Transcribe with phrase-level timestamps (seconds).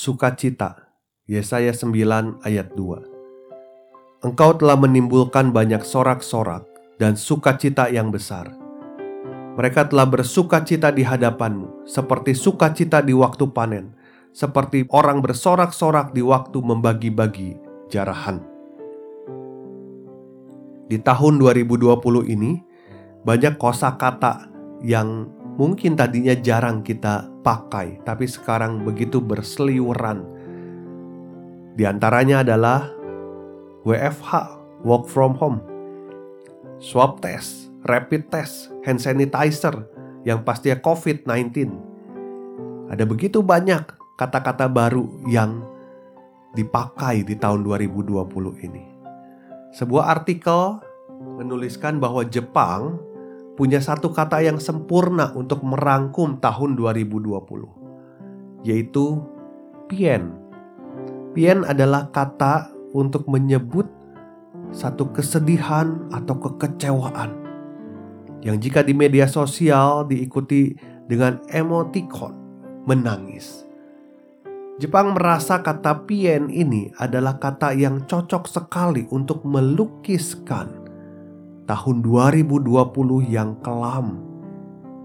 [0.00, 0.96] Sukacita
[1.28, 6.64] Yesaya 9 ayat 2 Engkau telah menimbulkan banyak sorak-sorak
[6.96, 8.48] dan sukacita yang besar.
[9.60, 13.92] Mereka telah bersukacita di hadapanmu, seperti sukacita di waktu panen,
[14.32, 17.60] seperti orang bersorak-sorak di waktu membagi-bagi
[17.92, 18.40] jarahan.
[20.88, 22.56] Di tahun 2020 ini,
[23.28, 24.48] banyak kosakata
[24.80, 25.28] yang
[25.60, 30.24] mungkin tadinya jarang kita pakai, tapi sekarang begitu berseliweran.
[31.76, 32.88] Di antaranya adalah
[33.84, 34.56] WFH,
[34.88, 35.60] work from home,
[36.80, 39.84] swab test, rapid test, hand sanitizer,
[40.24, 41.68] yang pastinya COVID-19.
[42.88, 43.84] Ada begitu banyak
[44.16, 45.60] kata-kata baru yang
[46.56, 48.84] dipakai di tahun 2020 ini.
[49.76, 50.80] Sebuah artikel
[51.36, 52.98] menuliskan bahwa Jepang
[53.60, 59.20] punya satu kata yang sempurna untuk merangkum tahun 2020, yaitu
[59.84, 60.32] pien.
[61.36, 63.84] Pien adalah kata untuk menyebut
[64.72, 67.36] satu kesedihan atau kekecewaan
[68.40, 70.72] yang jika di media sosial diikuti
[71.04, 72.32] dengan emoticon
[72.88, 73.68] menangis.
[74.80, 80.79] Jepang merasa kata pien ini adalah kata yang cocok sekali untuk melukiskan
[81.70, 82.66] tahun 2020
[83.30, 84.18] yang kelam,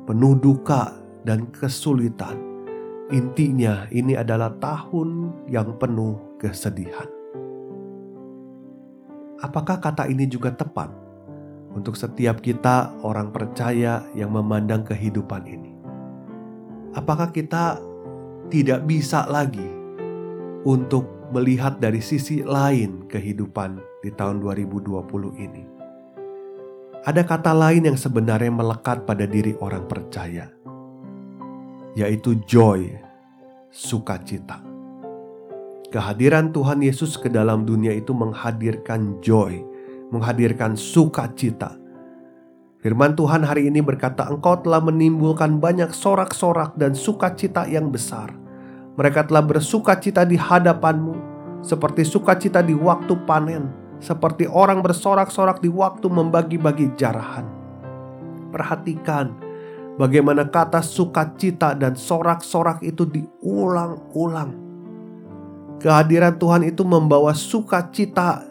[0.10, 2.42] penuh duka dan kesulitan.
[3.14, 7.06] Intinya, ini adalah tahun yang penuh kesedihan.
[9.46, 10.90] Apakah kata ini juga tepat
[11.78, 15.70] untuk setiap kita, orang percaya yang memandang kehidupan ini?
[16.98, 17.78] Apakah kita
[18.50, 19.70] tidak bisa lagi
[20.66, 24.90] untuk melihat dari sisi lain kehidupan di tahun 2020
[25.38, 25.75] ini?
[27.06, 30.50] Ada kata lain yang sebenarnya melekat pada diri orang percaya,
[31.94, 32.98] yaitu joy,
[33.70, 34.58] sukacita.
[35.94, 39.62] Kehadiran Tuhan Yesus ke dalam dunia itu menghadirkan joy,
[40.10, 41.78] menghadirkan sukacita.
[42.82, 48.34] Firman Tuhan hari ini berkata, "Engkau telah menimbulkan banyak sorak-sorak dan sukacita yang besar.
[48.98, 51.14] Mereka telah bersukacita di hadapanmu,
[51.62, 57.48] seperti sukacita di waktu panen." Seperti orang bersorak-sorak di waktu membagi-bagi jarahan.
[58.52, 59.36] Perhatikan
[60.00, 64.64] bagaimana kata sukacita dan sorak-sorak itu diulang-ulang.
[65.82, 68.48] Kehadiran Tuhan itu membawa sukacita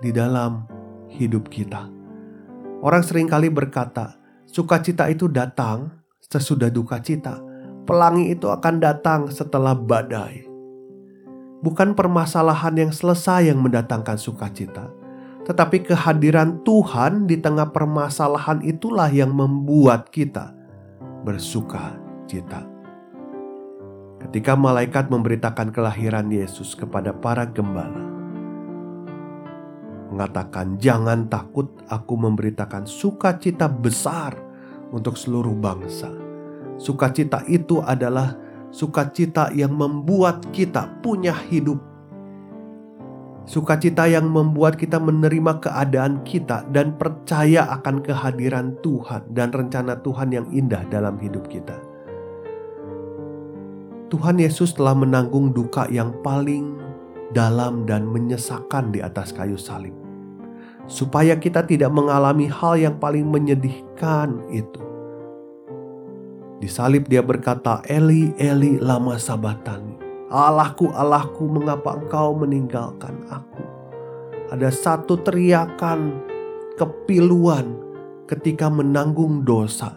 [0.00, 0.64] di dalam
[1.12, 1.92] hidup kita.
[2.80, 4.16] Orang sering kali berkata,
[4.48, 5.92] sukacita itu datang
[6.24, 7.40] sesudah duka cita.
[7.86, 10.45] Pelangi itu akan datang setelah badai
[11.64, 14.92] bukan permasalahan yang selesai yang mendatangkan sukacita,
[15.46, 20.52] tetapi kehadiran Tuhan di tengah permasalahan itulah yang membuat kita
[21.22, 21.94] bersuka
[22.26, 22.66] cita.
[24.26, 28.02] Ketika malaikat memberitakan kelahiran Yesus kepada para gembala,
[30.10, 34.34] mengatakan, "Jangan takut, aku memberitakan sukacita besar
[34.90, 36.10] untuk seluruh bangsa."
[36.76, 38.34] Sukacita itu adalah
[38.70, 41.78] sukacita yang membuat kita punya hidup.
[43.46, 50.34] Sukacita yang membuat kita menerima keadaan kita dan percaya akan kehadiran Tuhan dan rencana Tuhan
[50.34, 51.78] yang indah dalam hidup kita.
[54.10, 56.74] Tuhan Yesus telah menanggung duka yang paling
[57.34, 59.94] dalam dan menyesakan di atas kayu salib,
[60.90, 64.82] supaya kita tidak mengalami hal yang paling menyedihkan itu
[66.66, 69.94] di salib dia berkata, Eli, Eli, lama sabatani.
[70.26, 73.62] Allahku, Allahku, mengapa engkau meninggalkan aku?
[74.50, 76.26] Ada satu teriakan
[76.74, 77.70] kepiluan
[78.26, 79.94] ketika menanggung dosa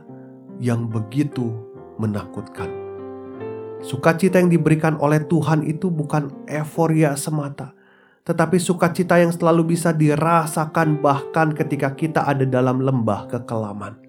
[0.61, 1.49] yang begitu
[1.97, 2.69] menakutkan.
[3.81, 7.73] Sukacita yang diberikan oleh Tuhan itu bukan euforia semata,
[8.29, 14.08] tetapi sukacita yang selalu bisa dirasakan bahkan ketika kita ada dalam lembah kekelaman.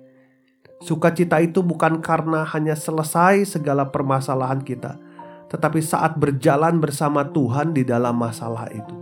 [0.81, 4.97] Sukacita itu bukan karena hanya selesai segala permasalahan kita,
[5.53, 8.97] tetapi saat berjalan bersama Tuhan di dalam masalah itu.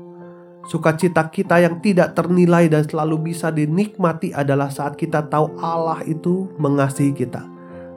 [0.66, 6.50] Sukacita kita yang tidak ternilai dan selalu bisa dinikmati adalah saat kita tahu Allah itu
[6.58, 7.46] mengasihi kita.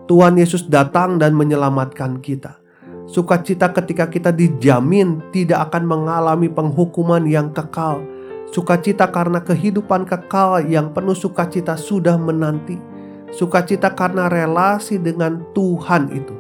[0.05, 2.61] Tuhan Yesus datang dan menyelamatkan kita.
[3.09, 8.05] Sukacita ketika kita dijamin tidak akan mengalami penghukuman yang kekal.
[8.53, 12.90] Sukacita karena kehidupan kekal yang penuh sukacita sudah menanti.
[13.31, 16.35] Sukacita karena relasi dengan Tuhan itu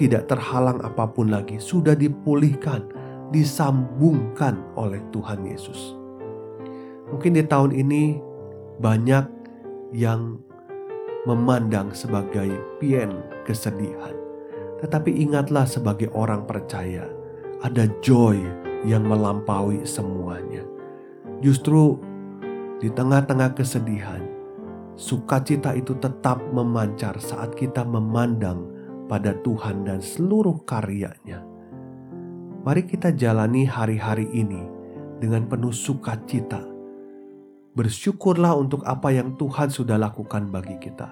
[0.00, 2.88] tidak terhalang apa pun lagi, sudah dipulihkan
[3.30, 5.94] disambungkan oleh Tuhan Yesus.
[7.12, 8.16] Mungkin di tahun ini
[8.80, 9.26] banyak
[9.92, 10.40] yang
[11.28, 12.48] memandang sebagai
[12.80, 13.12] pien
[13.44, 14.16] kesedihan.
[14.80, 17.04] Tetapi ingatlah sebagai orang percaya,
[17.60, 18.40] ada joy
[18.88, 20.64] yang melampaui semuanya.
[21.44, 22.00] Justru
[22.80, 24.24] di tengah-tengah kesedihan,
[25.00, 28.68] sukacita itu tetap memancar saat kita memandang
[29.08, 31.50] pada Tuhan dan seluruh karyanya
[32.60, 34.60] Mari kita jalani hari-hari ini
[35.16, 36.60] dengan penuh sukacita.
[37.72, 41.08] Bersyukurlah untuk apa yang Tuhan sudah lakukan bagi kita.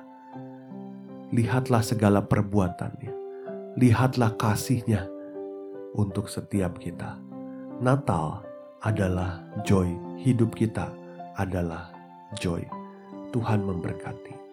[1.33, 3.13] Lihatlah segala perbuatannya.
[3.81, 5.09] Lihatlah kasihnya
[5.97, 7.17] untuk setiap kita.
[7.81, 8.45] Natal
[8.85, 9.89] adalah joy.
[10.21, 10.93] Hidup kita
[11.41, 11.89] adalah
[12.37, 12.78] joy.
[13.29, 14.48] Tuhan memberkati.